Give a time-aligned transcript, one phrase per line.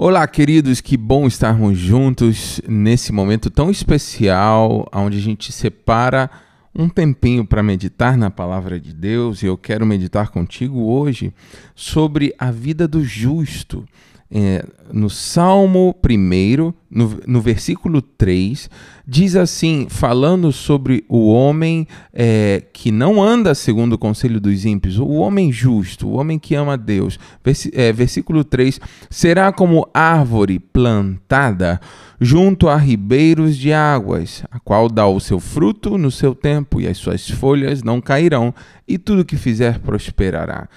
[0.00, 6.30] Olá, queridos, que bom estarmos juntos nesse momento tão especial, onde a gente separa
[6.72, 11.34] um tempinho para meditar na palavra de Deus, e eu quero meditar contigo hoje
[11.74, 13.84] sobre a vida do justo
[14.30, 14.62] é,
[14.92, 18.68] no Salmo 1, no, no versículo 3,
[19.06, 24.98] diz assim, falando sobre o homem é, que não anda segundo o conselho dos ímpios,
[24.98, 27.18] o homem justo, o homem que ama Deus.
[27.42, 28.78] Vers, é, versículo 3:
[29.08, 31.80] será como árvore plantada
[32.20, 36.86] junto a ribeiros de águas, a qual dá o seu fruto no seu tempo, e
[36.86, 38.54] as suas folhas não cairão,
[38.86, 40.68] e tudo que fizer prosperará.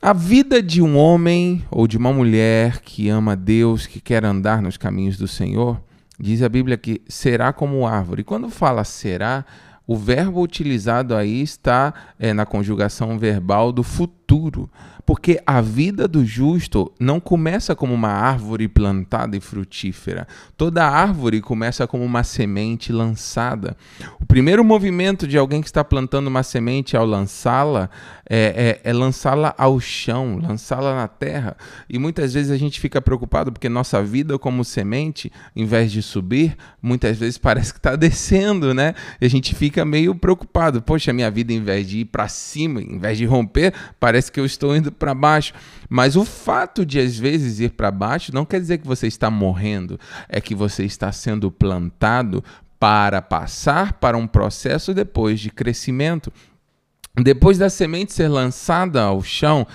[0.00, 4.60] A vida de um homem ou de uma mulher que ama Deus, que quer andar
[4.60, 5.80] nos caminhos do Senhor,
[6.20, 8.20] diz a Bíblia que será como árvore.
[8.20, 9.44] E quando fala será,
[9.86, 14.25] o verbo utilizado aí está é, na conjugação verbal do futuro.
[15.06, 20.26] Porque a vida do justo não começa como uma árvore plantada e frutífera.
[20.56, 23.76] Toda árvore começa como uma semente lançada.
[24.20, 27.88] O primeiro movimento de alguém que está plantando uma semente ao lançá-la
[28.28, 31.56] é, é, é lançá-la ao chão, lançá-la na terra.
[31.88, 36.02] E muitas vezes a gente fica preocupado porque nossa vida, como semente, em vez de
[36.02, 38.94] subir, muitas vezes parece que está descendo, né?
[39.20, 40.82] E a gente fica meio preocupado.
[40.82, 44.40] Poxa, minha vida, em vez de ir para cima, em vez de romper, parece que
[44.40, 45.52] eu estou indo para baixo.
[45.88, 49.30] Mas o fato de às vezes ir para baixo não quer dizer que você está
[49.30, 52.42] morrendo, é que você está sendo plantado
[52.78, 56.32] para passar para um processo depois de crescimento.
[57.18, 59.66] Depois da semente ser lançada ao chão,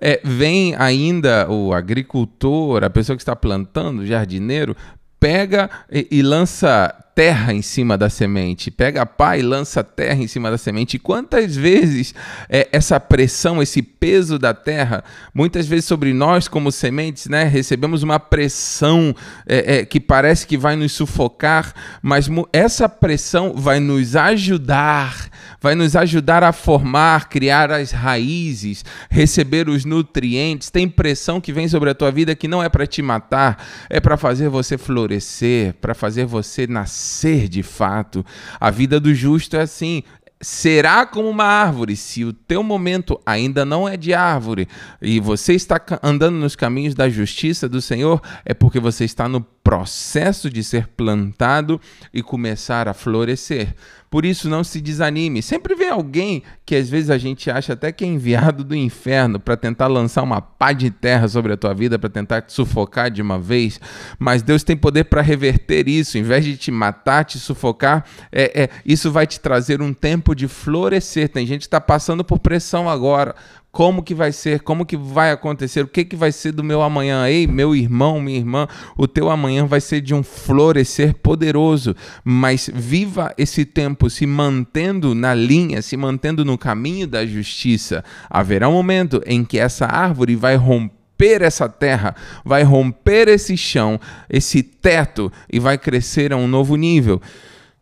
[0.00, 4.76] é, vem ainda o agricultor, a pessoa que está plantando, o jardineiro,
[5.18, 10.22] pega e, e lança terra em cima da semente, pega a pá e lança terra
[10.22, 10.96] em cima da semente.
[10.96, 12.14] E quantas vezes
[12.48, 15.02] é, essa pressão, esse peso da terra,
[15.34, 19.14] muitas vezes sobre nós como sementes, né, recebemos uma pressão
[19.46, 25.28] é, é, que parece que vai nos sufocar, mas essa pressão vai nos ajudar,
[25.60, 30.70] vai nos ajudar a formar, criar as raízes, receber os nutrientes.
[30.70, 34.00] Tem pressão que vem sobre a tua vida que não é para te matar, é
[34.00, 38.24] para fazer você florescer, para fazer você nascer ser de fato.
[38.60, 40.02] A vida do justo é assim,
[40.40, 41.96] será como uma árvore.
[41.96, 44.66] Se o teu momento ainda não é de árvore
[45.00, 49.42] e você está andando nos caminhos da justiça do Senhor, é porque você está no
[49.62, 51.80] processo de ser plantado
[52.12, 53.74] e começar a florescer.
[54.10, 55.40] Por isso, não se desanime.
[55.40, 59.38] Sempre vem alguém que às vezes a gente acha até que é enviado do inferno
[59.38, 63.08] para tentar lançar uma pá de terra sobre a tua vida, para tentar te sufocar
[63.08, 63.80] de uma vez.
[64.18, 66.18] Mas Deus tem poder para reverter isso.
[66.18, 70.29] Em vez de te matar, te sufocar, é, é, isso vai te trazer um tempo
[70.34, 71.28] de florescer.
[71.28, 73.34] Tem gente que está passando por pressão agora
[73.72, 76.82] como que vai ser, como que vai acontecer, o que que vai ser do meu
[76.82, 77.28] amanhã.
[77.28, 82.68] Ei, meu irmão, minha irmã, o teu amanhã vai ser de um florescer poderoso, mas
[82.72, 88.04] viva esse tempo se mantendo na linha, se mantendo no caminho da justiça.
[88.28, 94.00] Haverá um momento em que essa árvore vai romper essa terra, vai romper esse chão,
[94.28, 97.20] esse teto e vai crescer a um novo nível.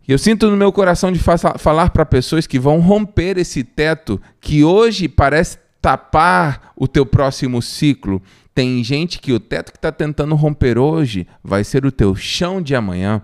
[0.09, 4.65] Eu sinto no meu coração de falar para pessoas que vão romper esse teto que
[4.65, 8.23] hoje parece tapar o teu próximo ciclo.
[8.55, 12.63] Tem gente que o teto que está tentando romper hoje vai ser o teu chão
[12.63, 13.21] de amanhã.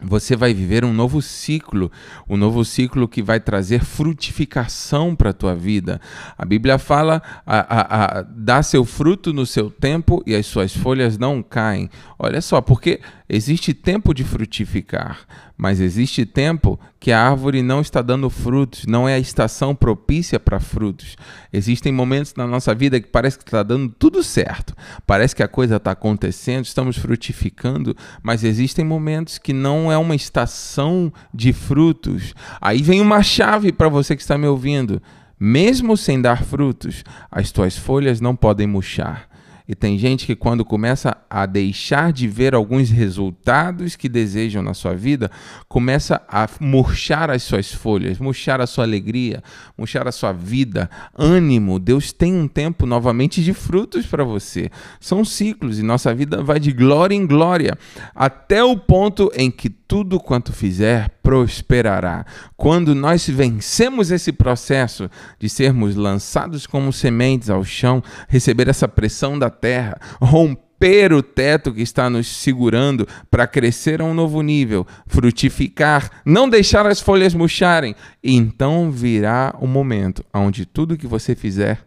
[0.00, 1.90] Você vai viver um novo ciclo,
[2.28, 6.00] um novo ciclo que vai trazer frutificação para a tua vida.
[6.36, 10.72] A Bíblia fala: a, a, a, dá seu fruto no seu tempo e as suas
[10.72, 11.90] folhas não caem.
[12.16, 15.20] Olha só, porque existe tempo de frutificar,
[15.56, 20.40] mas existe tempo que a árvore não está dando frutos, não é a estação propícia
[20.40, 21.16] para frutos.
[21.52, 24.74] Existem momentos na nossa vida que parece que está dando tudo certo,
[25.06, 30.14] parece que a coisa está acontecendo, estamos frutificando, mas existem momentos que não é uma
[30.14, 32.34] estação de frutos.
[32.60, 35.02] Aí vem uma chave para você que está me ouvindo.
[35.38, 39.28] Mesmo sem dar frutos, as tuas folhas não podem murchar.
[39.68, 44.72] E tem gente que, quando começa a deixar de ver alguns resultados que desejam na
[44.72, 45.30] sua vida,
[45.68, 49.42] começa a murchar as suas folhas, murchar a sua alegria,
[49.76, 51.78] murchar a sua vida, ânimo.
[51.78, 54.70] Deus tem um tempo novamente de frutos para você.
[54.98, 57.76] São ciclos e nossa vida vai de glória em glória,
[58.14, 62.26] até o ponto em que tudo quanto fizer prosperará.
[62.58, 69.38] Quando nós vencemos esse processo de sermos lançados como sementes ao chão, receber essa pressão
[69.38, 74.86] da terra, romper o teto que está nos segurando para crescer a um novo nível,
[75.06, 81.82] frutificar, não deixar as folhas murcharem, então virá o momento onde tudo que você fizer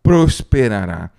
[0.00, 1.10] prosperará.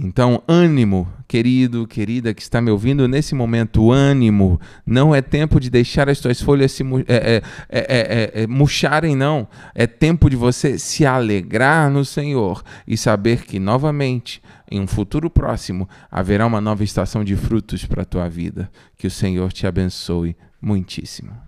[0.00, 4.60] Então, ânimo, querido, querida que está me ouvindo nesse momento, ânimo.
[4.86, 9.48] Não é tempo de deixar as tuas folhas se é, é, é, murcharem, não.
[9.74, 14.40] É tempo de você se alegrar no Senhor e saber que, novamente,
[14.70, 18.70] em um futuro próximo, haverá uma nova estação de frutos para a tua vida.
[18.96, 21.47] Que o Senhor te abençoe muitíssimo.